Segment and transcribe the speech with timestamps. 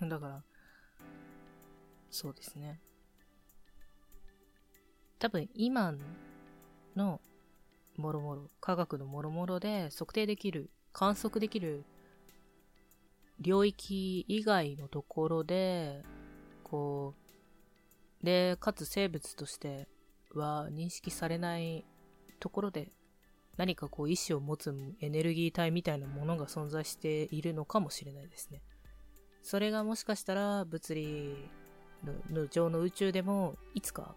[0.00, 0.42] だから、
[2.10, 2.80] そうですね。
[5.18, 5.94] 多分今
[6.94, 7.20] の
[7.96, 11.84] もろもろ、科学のもろもろで測定できる、観測できる
[13.40, 16.02] 領域以外のところで、
[16.62, 17.14] こ
[18.22, 19.88] う、で、かつ生物として
[20.34, 21.84] は認識されない
[22.40, 22.92] ところで
[23.56, 28.62] 何かこう意志を持つエネルギー体みたいなものが存在しているのかもしれないですね。
[29.44, 31.50] それがもしかしたら物理
[32.32, 34.14] の上の宇宙でもいつか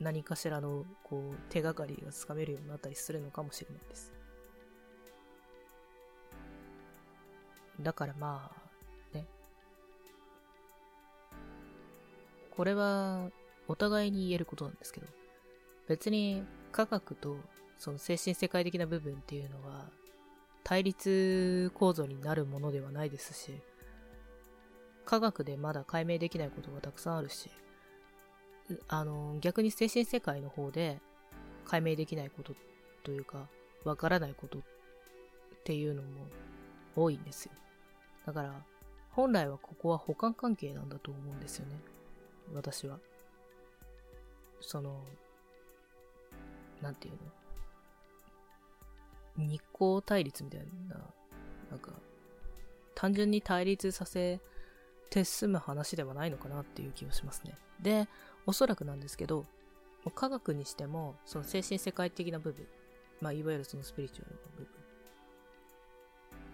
[0.00, 4.14] 何かしらのこう手がかりがつかめるようになったりするのかもしれないです。
[7.82, 8.50] だからま
[9.14, 9.26] あ、ね。
[12.56, 13.28] これは
[13.68, 15.06] お互いに言えることなんですけど、
[15.86, 17.36] 別に科学と
[17.76, 19.90] その精神世界的な部分っていうのは
[20.64, 23.60] 対立構造になるものではないですし、
[25.04, 27.50] 科学でまだ解明できないことがたくさんあるし、
[28.88, 31.00] あの、逆に精神世界の方で
[31.64, 32.54] 解明できないこと
[33.02, 33.48] というか、
[33.84, 34.62] わからないことっ
[35.64, 36.08] ていうのも
[36.94, 37.52] 多いんですよ。
[38.26, 38.64] だから、
[39.10, 41.76] 本来はここは補完関係なんだと思うんですよね。
[42.54, 42.98] 私は。
[44.60, 45.04] その、
[46.80, 47.14] なんていう
[49.38, 49.46] の？
[49.48, 50.96] 日光対立みたいな、
[51.70, 51.92] なんか、
[52.94, 54.40] 単純に対立させ
[55.12, 57.54] て済む話ではないのかなっていう気がしますね。
[57.80, 58.08] で、
[58.46, 59.44] おそらくなんですけど、
[60.14, 62.66] 科学にしても、その精神世界的な部分、
[63.20, 64.68] まあ、いわゆるそのスピリチュアルな部分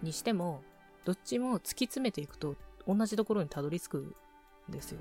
[0.03, 0.61] にしても、
[1.05, 4.13] どっちも突き詰めていくと同じところにたどり着くん
[4.69, 4.99] ですよ。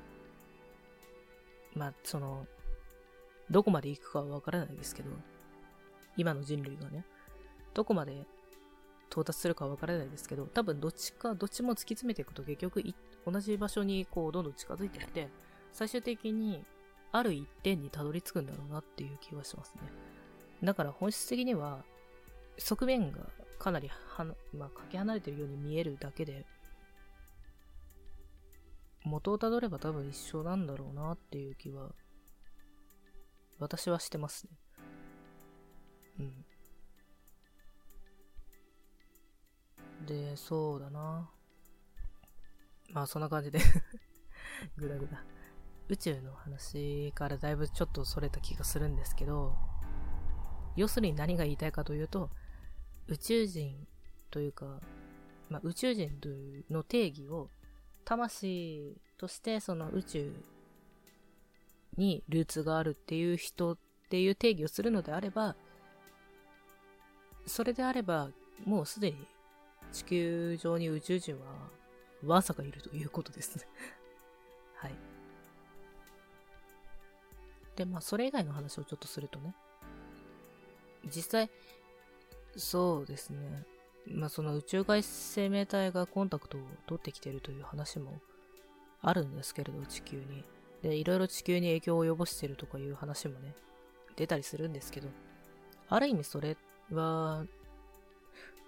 [1.74, 2.46] まあ、その、
[3.50, 5.10] どこまで行くかはわからないですけど、
[6.16, 7.04] 今の人類がね、
[7.74, 8.24] どこまで
[9.10, 12.94] 到達するかわからないですけど、多分どっちか、どっちも突き詰めていくと結局一
[13.30, 15.28] 同じ場所にこうどんどん近づいていって、
[15.72, 16.64] 最終的に
[17.12, 19.82] ある一点にたどり着くんだろうなっていう気はしますね。
[20.62, 21.84] だから本質的には、
[22.58, 23.20] 側面が
[23.58, 26.44] かなりはまあ、かけ離れてるように見えるだけで、
[29.04, 31.94] 元をたどれば多分一緒なんだろうなっていう気は、
[33.58, 34.50] 私はしてますね。
[36.20, 36.44] うん。
[40.06, 41.30] で、そうだな。
[42.92, 43.60] まあそんな感じで
[44.76, 45.24] ぐだぐだ。
[45.88, 49.56] 宇宙の話からだいぶちょっとそれた気がするんですけど、
[50.76, 52.30] 要するに何が言いたいかというと、
[53.06, 53.86] 宇宙人
[54.30, 54.80] というか、
[55.48, 57.48] まあ、宇宙人というの定義を
[58.04, 60.32] 魂としてその宇宙
[61.96, 63.78] にルーツがあるっていう人っ
[64.10, 65.56] ていう定義をするのであれば、
[67.46, 68.28] それであれば、
[68.66, 69.26] もうすでに
[69.90, 71.46] 地球上に宇宙人は
[72.24, 73.64] わさかいるということですね
[74.76, 74.94] はい。
[77.76, 79.54] で、まあ、それ以外の話をちょっとするとね。
[81.04, 81.50] 実際、
[82.56, 83.64] そうですね。
[84.06, 88.20] まあ、その宇宙外生命体がコンタクトを取ってきてるという話も
[89.00, 90.44] あるんですけれど、地球に。
[90.82, 93.54] で、いろいろ地球に影響を及ぼしてるとかいう話もね、
[94.16, 95.08] 出たりするんですけど、
[95.88, 96.56] ある意味それ
[96.90, 97.44] は、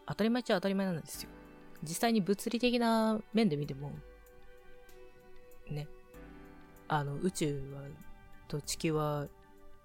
[0.06, 1.30] 当たり前っちゃ当たり前なんですよ。
[1.82, 3.92] 実際に物理的な面で見ても、
[5.70, 5.88] ね、
[6.88, 7.82] あの、宇宙は、
[8.48, 9.26] と地球は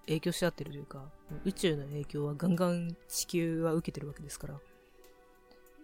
[0.07, 1.09] 影響し合ってるというか、
[1.45, 4.59] 宇宙の影響はガンガン地球は受けてるわけですから、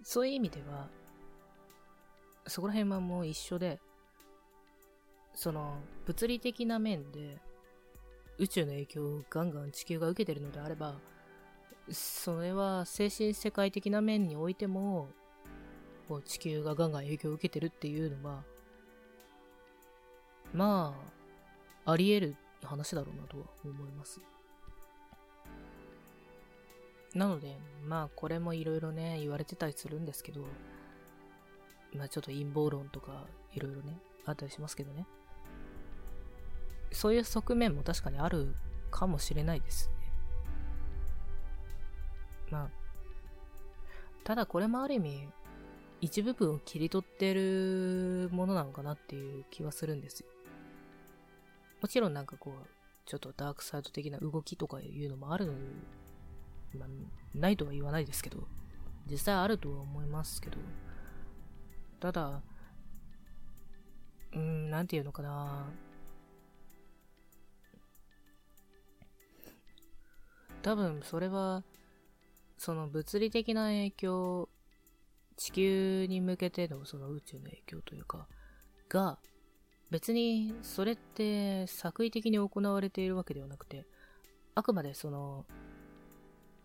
[0.04, 0.88] そういう意味では、
[2.48, 3.80] そこら辺はもう一緒で、
[5.34, 7.38] その、物理的な面で、
[8.38, 10.96] 宇宙の影響をガンガン地球が受けてるのであれば、
[11.92, 15.10] それは精神世界的な面においても、
[16.12, 18.44] こう地球がガンガン影響を受けてるっていうのは、
[20.54, 20.94] ま
[21.86, 22.36] あ、あり得る
[22.66, 24.20] 話だろうなとは思います。
[27.16, 30.42] なので、まあ、これもいろいろね、言われてたりするんですけど、
[31.96, 35.08] まあ、ちょっと陰謀論とか、いろいろね、あったりしますけどね。
[36.92, 38.54] そういう側面も確かにある
[38.90, 39.94] かもしれないですね。
[42.50, 42.70] まあ、
[44.26, 45.30] ただこれもある意味、
[46.02, 50.28] 一部分を切り取ってるものなのかなっていう気はするんですよ。
[51.80, 52.68] もちろんなんかこう、
[53.06, 55.54] ちょっとダークサイド的な動きとかいうのもあるの、
[56.78, 56.90] まあ、
[57.36, 58.48] ないとは言わないですけど、
[59.10, 60.58] 実際あるとは思いますけど、
[62.00, 62.42] ただ、
[64.34, 65.66] うん、なんていうのかな
[70.64, 71.64] 多分それは、
[72.58, 74.50] その物理的な影響、
[75.38, 78.28] 地球に向けてのその宇宙の影響というか、
[78.90, 79.20] が、
[79.90, 83.86] 別にそれって作為的に行われているわけではなくて、
[84.56, 85.46] あくまでその、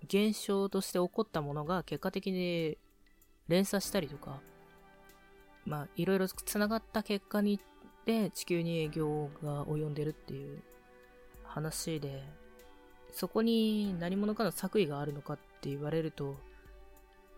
[0.04, 2.78] 現象として起こったものが結果的に
[3.48, 4.40] 連鎖したりとか、
[5.64, 7.60] まあ、いろいろ繋がった結果に
[8.06, 10.62] で地球に営業が及んでるっていう
[11.44, 12.22] 話で、
[13.12, 16.36] そこに何者かの作為があるのかって言われると、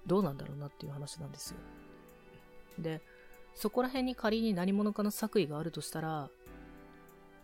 [0.09, 1.59] どうなんだろうなっていう話なんですよ。
[2.79, 3.01] で、
[3.55, 6.31] そこら辺に仮に何者かの作為があるとしたら、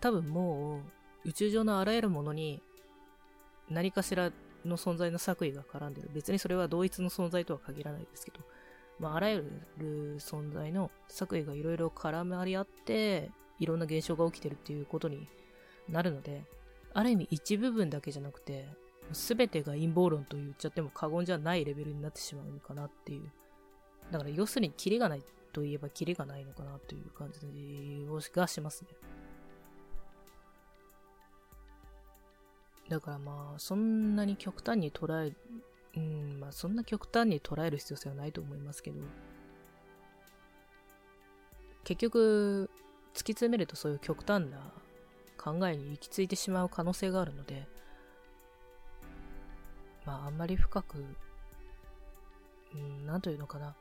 [0.01, 0.81] 多分も
[1.25, 2.63] う宇宙上のあらゆるものに
[3.71, 4.33] 何かしら
[4.65, 6.11] の存在の作為が絡んでる。
[6.15, 8.41] 別にそれは同一の存在とは限らないですけど、
[8.99, 9.45] まあ、あらゆ
[9.79, 15.29] る存在の作為がいろいろ絡まり合って、いろんな現象が起きてるっていうことに
[15.89, 16.45] なるので、
[16.93, 18.69] ある意味一部分だけじゃなくて、
[19.12, 23.31] すべてが陰謀論と言っちゃっても過言じゃないレベルになってしまうのかなっていう。
[24.11, 25.23] だから要するにキリがない
[25.53, 27.41] といえばキリがないのかなという感じ
[28.33, 28.89] がしますね。
[32.89, 35.33] だからまあ、そんなに極端に捉え、
[35.97, 39.01] うん、まあそんな極端に捉える必要性はないと思いますけど、
[41.85, 42.71] 結局、
[43.15, 44.73] 突き詰めるとそういう極端な
[45.39, 47.67] 考えに行き着いてしまう可能性があるので、
[50.05, 51.05] まああんまり深く、
[52.75, 53.75] うん、なんというのかな。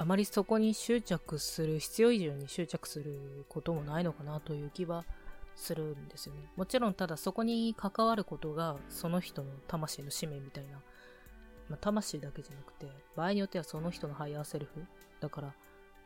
[0.00, 5.04] あまりそこに執着する、必要以上に執着することもないのかなという気は
[5.56, 6.42] するんですよね。
[6.56, 10.80] もちろんただそこに関わることがその人の魂の使命みたいな、
[11.68, 12.86] まあ、魂だけじゃなくて、
[13.16, 14.84] 場合によってはその人のハイヤーセルフ、
[15.20, 15.52] だから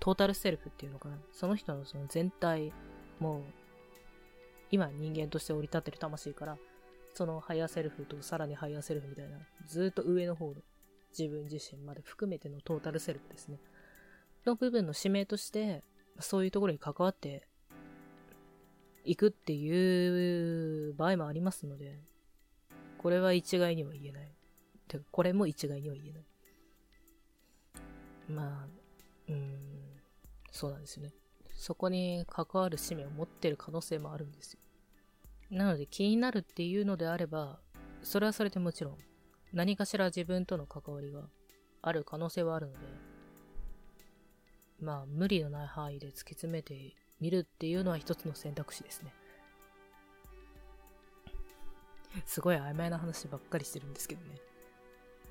[0.01, 2.73] トータルセルフっていうのかな、その人のその全体、
[3.21, 3.43] もう
[4.71, 6.57] 今人間として降り立ってる魂から、
[7.15, 10.55] そのハイヤーセルフとさらにハイヤーセルフみたいな、ずっと上の方の
[11.17, 13.59] 自分自身まで含めてのトータルセルフですね。
[14.47, 15.83] の部分の使命として、
[16.21, 17.47] そういうところに関わって
[19.05, 21.99] いくっていう場合もありますので、
[22.99, 24.33] これは一概には言えない。
[24.89, 26.25] てか、これも一概には言えない。
[28.29, 28.69] まあ、
[29.29, 29.59] うん、
[30.51, 31.13] そうなんですよね。
[31.55, 34.61] そこに関わる使命を持ってる可能性もあるんですよ。
[35.53, 37.61] なので気になるっていうのであれば、
[38.03, 38.97] それはそれでもちろん
[39.53, 41.29] 何かしら自分との関わりが
[41.83, 42.79] ある可能性はあるので、
[44.81, 49.13] まあ無理のない範囲で突き詰めてみるっていうのは一つの選択肢ですね。
[52.25, 54.41] すごい曖昧な話ばっかりしてるんですけどね。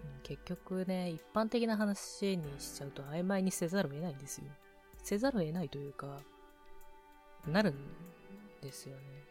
[0.03, 4.45] うん、結局ね、一般的な話にしちゃうと曖昧にせざるを得ないんですよ。
[5.03, 6.21] せざるを得ないというか、
[7.47, 7.75] なるん
[8.61, 9.30] ですよね。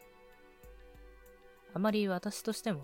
[1.73, 2.81] あまり私としても、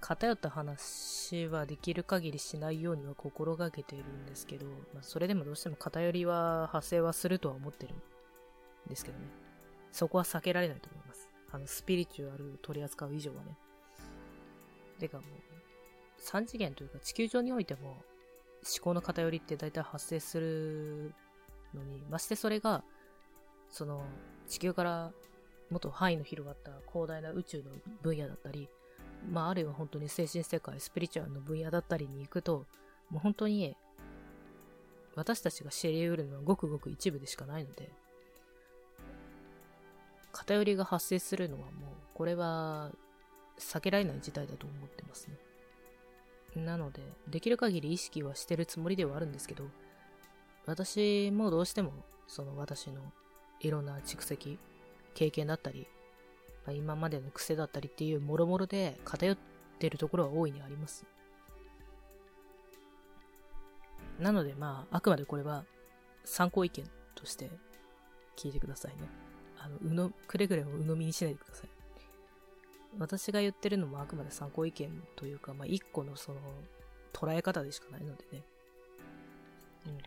[0.00, 7.98] 偏った話はできる限りしないようには心がけているんですけど、まあ、それでもどうしても偏りは発生はするとは思ってるん
[8.88, 9.24] ですけどね。
[9.90, 11.28] そこは避けられないと思います。
[11.50, 13.56] あの、スピリチュアルを取り扱う以上はね。
[14.98, 21.14] てかもう、3次元というか地球上においても思考の偏りって大体発生する
[21.74, 22.84] のに、ましてそれが、
[23.70, 24.04] その、
[24.46, 25.12] 地球から
[25.70, 27.64] もっと範囲の広がった広大な宇宙の
[28.02, 28.68] 分野だったり、
[29.30, 32.66] まあ、あるいは本当に精神世界、スピリチュアルの分野だったりに行くと、
[33.10, 33.76] もう本当に、
[35.14, 37.90] 私たちが知り得るのはごくごく一部でしかないので、
[40.32, 41.70] 偏りが発生するのはもう、
[42.14, 42.92] これは
[43.58, 46.64] 避けられない事態だと思ってますね。
[46.64, 49.64] なので、できる限り意識はしてるつもりではあるんですけど、
[50.66, 51.92] 私もどうしても、
[52.28, 53.00] その私の
[53.60, 54.58] いろんな蓄積、
[55.16, 55.88] 経験だったり、
[56.66, 59.38] まあ、今までの癖だったりっていうもろもろで偏っ
[59.78, 61.06] てるところは大いにあります。
[64.20, 65.64] なのでまあ、あくまでこれは
[66.24, 67.50] 参考意見として
[68.36, 69.08] 聞いてくださいね。
[69.58, 71.70] あの、うの、くれぐれも鵜呑みにしないでください。
[72.98, 76.40] 私が言ってるのもあくまで参考意見というか、まあ、一個のその、
[77.12, 78.42] 捉え方でしかないのでね。
[79.86, 79.98] うん。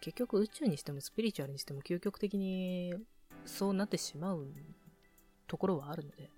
[0.00, 2.94] 結局宇宙にしてもスピリチュアルにしても究極的に
[3.48, 4.46] そうなってしまう
[5.46, 6.30] ところはあるので。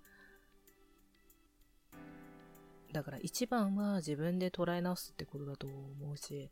[2.93, 6.51] だから一番は自分で捉え直すってことだと思うし、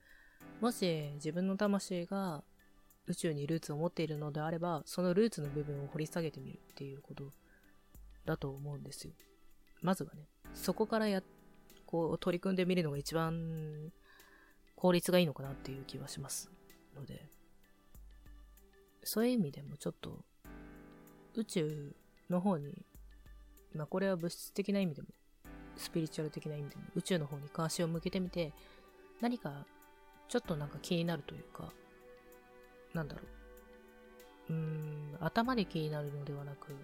[0.61, 2.45] もし自分の魂が
[3.07, 7.33] 宇宙にルーツを持っているのであれば、そのルーツの部分を掘り下げてみるっていうこと
[8.25, 9.15] だと思うんですよ。
[9.81, 11.23] まずはね、そこからや、
[11.87, 13.91] こう取り組んでみるのが一番
[14.77, 16.51] 効率がいいのかなっていう気はします
[16.95, 17.27] ので、
[19.03, 20.25] そういう意味でもちょっと
[21.39, 21.95] 宇宙
[22.29, 22.75] の方に、
[23.73, 25.09] まあこれは物質的な意味でも、
[25.77, 28.53] スピリチュアル的な意味でも、宇宙の方に関心を向けてみて、
[29.21, 29.65] 何か
[30.29, 31.73] ちょっとなんか気になるというか、
[32.93, 33.23] なんだろ
[34.51, 36.75] う、うーん、頭で気になるのではなく、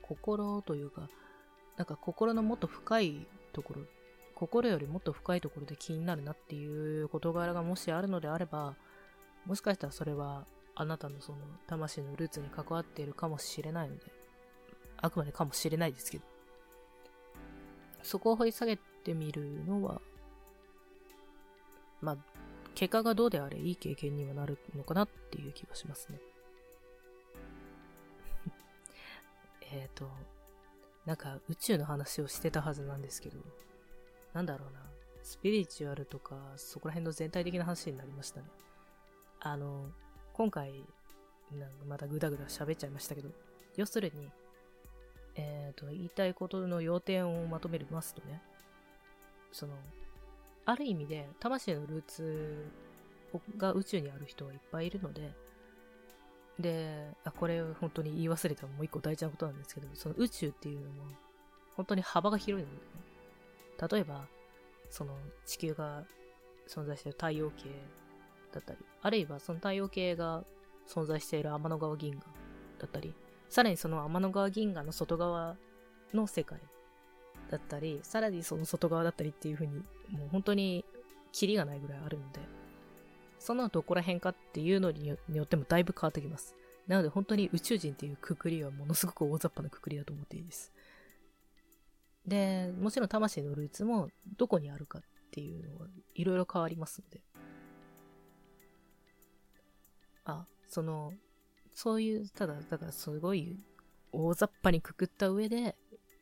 [0.00, 1.10] 心というか、
[1.76, 3.82] なんか心のもっと深いところ、
[4.34, 8.74] 心よりもっと深いところで気になるなっていう事柄がもしあるのであれば、
[9.44, 10.46] もしかしたらそれは
[10.80, 14.02] あなたのその魂のルーツに関わっているかもしれないので、
[14.98, 16.24] あくまでかもしれないですけど、
[18.04, 20.00] そこを掘り下げてみるのは、
[22.00, 22.16] まあ、
[22.76, 26.20] 結果がどうであれいい経験にはなるのかなっていう気がしますね。
[29.72, 30.08] えっと、
[31.06, 33.40] なんか宇宙の話をしてたはずなんですけど、
[34.32, 34.80] なんだろうな、
[35.24, 38.46] スピリチュアルとか、そこら辺の全体的な話になりましたね。
[39.40, 39.90] あの、
[40.38, 40.70] 今回、
[41.52, 43.28] なんかまたぐだぐだ喋っちゃいましたけど、
[43.76, 44.30] 要するに、
[45.34, 48.40] えっ、ー、と、言いたいことの要点をまとめますとね、
[49.50, 49.72] その、
[50.64, 52.70] ある意味で、魂のルーツ
[53.56, 55.34] が宇宙にある人はいっぱいいるので、
[56.60, 61.02] で、あ、これ本当に言い忘れたもう一個大事なことなんですけど、その宇宙っていうのも、
[61.74, 64.24] 本当に幅が広いので、ね、例えば、
[64.88, 66.04] その地球が
[66.68, 67.64] 存在している太陽系
[68.52, 70.44] だったり、あるいはその太陽系が
[70.88, 72.24] 存在している天の川銀河
[72.78, 73.14] だったり、
[73.48, 75.56] さらにその天の川銀河の外側
[76.12, 76.58] の世界
[77.50, 79.74] だったり、さらにその外側だったりっていう風に、
[80.10, 80.84] もう本当に
[81.32, 82.40] キリがないぐらいあるので、
[83.38, 86.54] そのどこら辺かっていうのによってもだいぶ変わってきます。
[86.86, 90.72] なので本当に宇宙人っていうくくりはものすごく大雑把なくくりだと思っていいです。
[92.26, 97.20] で、もちろん魂のルーツもどこにあるかっていうのはいろいろ変わりますので。
[100.28, 101.12] あ、その、
[101.74, 103.58] そういう、ただ、だからすごい
[104.12, 105.74] 大雑把にくくった上で、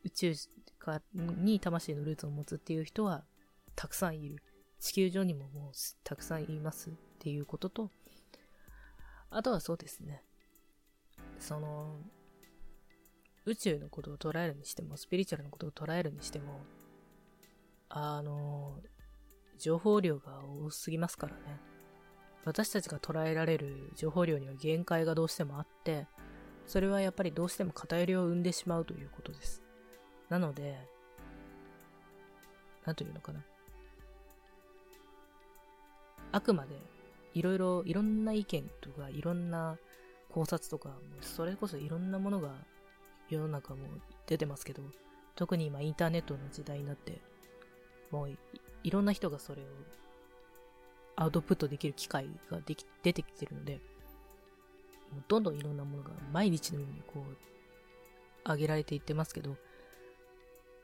[0.03, 0.33] 宇宙
[0.79, 3.25] かに魂のルーツを持つっていう人は
[3.75, 4.37] たくさんいる。
[4.79, 5.71] 地球上にももう
[6.03, 7.91] たくさんいますっていうことと、
[9.29, 10.23] あとはそうですね。
[11.39, 11.99] その、
[13.45, 16.61] 宇宙のことを捉えるにしても、スピリチュアルのことを捉えるにしても、
[17.89, 18.79] あの、
[19.57, 21.59] 情報量が多すぎますからね。
[22.47, 26.07] 私たちが捉えられる情報量には限界がどうしてもあって、
[26.65, 29.61] それはやっぱりどうしても偏りを生んでしまうということです。
[30.29, 30.79] なので、
[32.85, 33.43] なんというのかな。
[36.31, 36.69] あくまで、
[37.33, 39.77] いろいろ、いろんな意見とか、いろんな
[40.29, 42.55] 考察とか、それこそいろんなものが
[43.27, 43.87] 世の中も
[44.25, 44.83] 出てますけど、
[45.35, 47.19] 特に今インターネットの時代になって、
[48.09, 48.29] もう
[48.83, 49.65] いろんな人がそれを
[51.17, 53.75] アウトプットできる機会ができ出てきてるので、
[55.11, 59.57] もうどんどんいろんなものが毎日のようにこう、上げられていってますけど、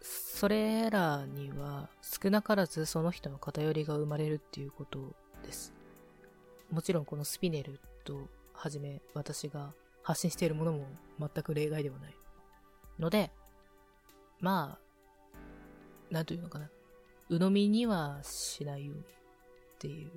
[0.01, 5.13] それらには少なからずその人の偏りが生まれるっていうこと
[5.45, 5.71] です。
[6.71, 10.87] もちろんこのスピネルとはじめ私が発信しているものも
[11.19, 12.15] 全く例外ではない。
[12.99, 13.31] ので、
[14.39, 16.69] まあ、なんというのかな。
[17.29, 19.03] 鵜呑みにはしないように
[19.83, 20.11] っていう。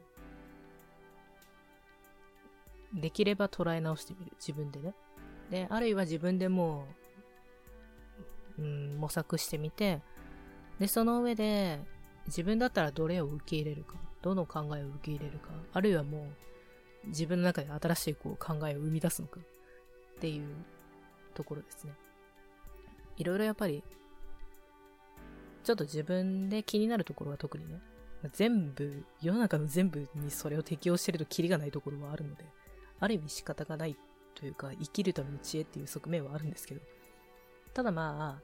[2.94, 4.32] できれば捉え直してみる。
[4.38, 4.94] 自分でね。
[5.50, 6.86] で、あるいは自分でも
[8.58, 10.00] う、うん、模索してみて、
[10.78, 11.80] で、その上で、
[12.26, 16.28] 自分だったらどれを受け入れるか、どの考えを受け入れるか、あるいはも
[17.04, 20.46] う、自分の中で新しいこう考えを生み出すのか、っていう
[21.34, 21.92] ところですね。
[23.16, 23.82] いろいろやっぱり、
[25.64, 27.80] ちょっと自分で気になるところは特にね、
[28.32, 32.44] 全部、世の中の全部にそれを適用してるとキリがないところはあるので、
[32.98, 33.96] ある意味仕方がない
[34.34, 36.80] というか、生きるための知恵っていう側面はあるんですけど、
[37.74, 38.42] ただまあ、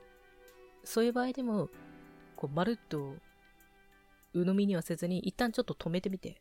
[0.85, 1.69] そういう場合でも、
[2.37, 3.17] こう、まるっと、
[4.35, 6.41] 鵜呑みにはせずに、一旦ちょっと止めてみて、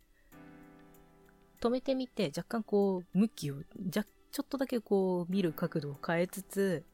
[1.62, 6.86] 止めてみて、若干こう、向きを、じゃ、ちょっとだけこう、見る角度を変えつつ、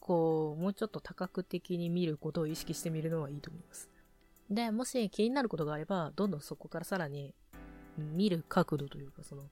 [0.00, 3.88] こう、もうちょっと多角的に見ることを意識してみるのはいいと思います。
[4.50, 7.34] で、もし気になることがあれば、どんどんそこからさらに、
[7.96, 9.42] 見る角度というか、その、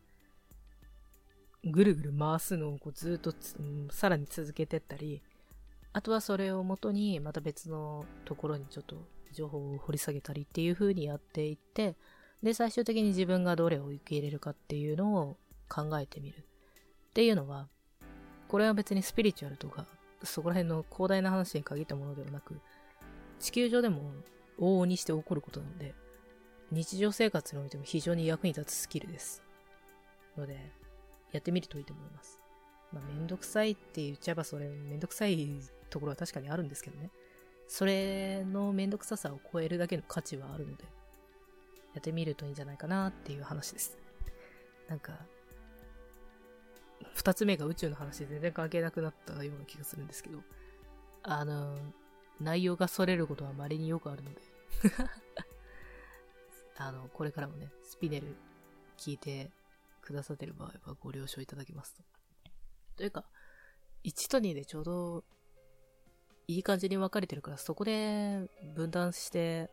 [1.65, 5.23] ぐるぐる回すのをこうずっと、うん、さらに続けてったり、
[5.93, 8.97] あとはそれをもとにまた別のところにちょっと
[9.33, 11.97] 情報を掘り下げたりっていう風にやっていって、
[12.43, 15.37] で、最終的に自分がどれを受け入れるかっていうのを
[15.69, 16.39] 考えてみる。
[16.39, 17.69] っていうのは、
[18.47, 19.87] これは別にスピリチュアルとか
[20.23, 22.61] そこら辺の広大な話に限ったものではなく、
[23.39, 24.13] 地球上でも
[24.59, 25.95] 往々にして起こることなので、
[26.71, 29.43] 日常生活においても非常に役に立つスキルです。
[30.37, 30.73] ので、
[31.33, 32.41] やってみるといいと思います。
[32.93, 35.61] まあ、めんどくさいって言っちゃえばそれめんどくさい
[35.91, 37.11] ところは確かにあるんですけどね。
[37.69, 40.85] それのめんどくささを超えるだけの価値はあるので、
[41.95, 43.99] やってみるといいんじゃないかなっていう話です。
[44.89, 45.19] なんか、
[47.15, 50.41] 二つ目が宇宙の話で全然関係なくなったような気がするんですけど、
[51.23, 51.77] あの、
[52.41, 54.43] 内容が逸れることは稀によくあるので
[56.77, 58.37] あの、これからもね、スピネル
[58.97, 59.51] 聞いて
[60.03, 62.03] くださってる場合はご了承いただけますと。
[62.97, 63.25] というか、
[64.05, 65.25] 1と2でちょうど
[66.49, 69.71] いい感じに分かれてるから、そこで分断して、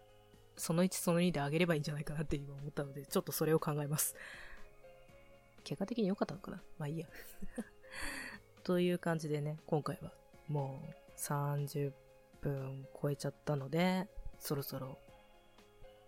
[0.55, 4.15] その1その2であげればいいんじゃないかなって今思ったので、ちょっとそれを考えます。
[5.63, 6.63] 結果的に良かったのかな？
[6.77, 7.07] まあいいや
[8.63, 10.11] という感じでね、今回は
[10.47, 11.93] もう30
[12.41, 14.07] 分超えちゃったので、
[14.43, 14.97] そろそろ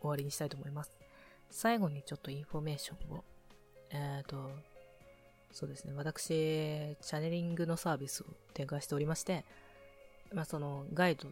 [0.01, 0.91] 終わりにしたいと思います。
[1.49, 3.23] 最後にちょっとインフォメーションを。
[3.91, 4.51] えっ、ー、と、
[5.53, 5.93] そうですね。
[5.95, 9.45] 私、チャネリングのサービスを展開しておりまして、
[10.33, 11.29] まあそのガイド、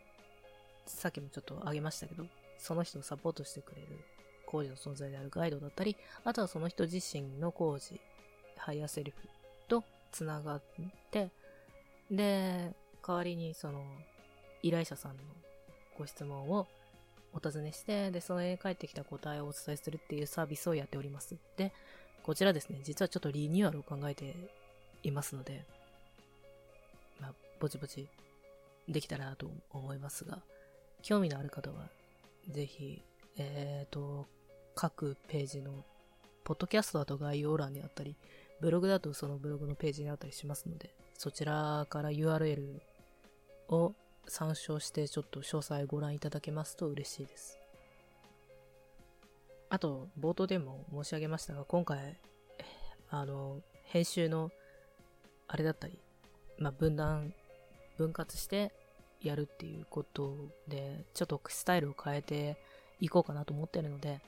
[0.85, 2.25] さっきもちょっと挙げましたけど、
[2.57, 3.87] その人をサポートしてくれる
[4.45, 7.99] 高次の存在であるガイドだったり、あとはその人自身の高次、
[8.55, 9.27] ハイヤーセルフ
[9.67, 9.83] と
[10.13, 10.63] つながっ
[11.11, 11.31] て、
[12.09, 12.71] で、
[13.05, 13.83] 代わりにその
[14.61, 15.23] 依頼者さんの
[15.97, 16.65] ご質問を
[17.33, 21.35] お尋ねして、で、その絵に返ってきた答えをお伝えするっていうサービスをやっております。
[21.57, 21.73] で、
[22.23, 24.35] こちらですね、実はちょっとリニューアルを考えて
[25.03, 25.65] いますので、
[27.19, 28.07] まあ、ぼちぼち
[28.87, 30.39] できたらなと思いますが、
[31.01, 31.89] 興味のある方は、
[32.49, 33.01] ぜひ、
[33.37, 34.25] えっ、ー、と、
[34.75, 35.83] 各ページの、
[36.43, 38.15] ポッドキャストだと概要欄にあったり、
[38.61, 42.79] ブログだとそのブログのページにあったりしますので、そちらから URL
[43.69, 43.93] を
[44.27, 47.59] 参照してちょっと詳細ご覧いただけますと嬉しいです。
[49.69, 52.19] あと、冒頭でも申し上げましたが、今回、
[53.09, 54.51] あの、編集の、
[55.47, 55.99] あれだったり、
[56.57, 57.33] まあ、分断
[57.97, 58.71] 分割して
[59.21, 60.35] やるっていうこと
[60.67, 62.57] で、ちょっとスタイルを変えて
[62.99, 64.21] いこうかなと思ってるので、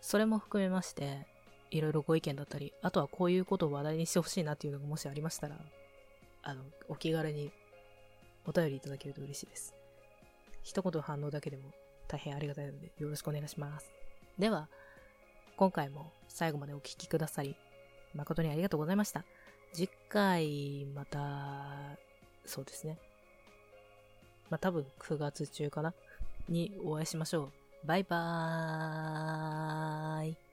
[0.00, 1.26] それも含めまして、
[1.70, 5.56] いろいろご意見だったり、あとはこういうことを話題にしてほしいなっていうのがもしありましたら、
[6.42, 7.50] あの、お気軽に
[8.46, 9.74] お便りいただけると嬉しいです。
[10.62, 11.72] 一言反応だけでも
[12.08, 13.90] 大変ありがたいのでよろしくお願いします。
[14.38, 14.68] では、
[15.56, 17.56] 今回も最後までお聴きくださり、
[18.14, 19.24] 誠にありがとうございました。
[19.72, 21.96] 次回、また、
[22.44, 22.98] そうですね。
[24.48, 25.92] まあ、多分9月中かな？
[26.48, 27.86] にお会いしましょう。
[27.86, 30.45] バイバーイ。